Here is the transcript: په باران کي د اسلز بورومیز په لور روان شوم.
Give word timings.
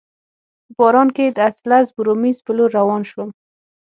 په 0.65 0.71
باران 0.79 1.07
کي 1.15 1.25
د 1.31 1.37
اسلز 1.49 1.87
بورومیز 1.95 2.37
په 2.45 2.51
لور 2.57 2.69
روان 2.79 3.01
شوم. 3.09 3.29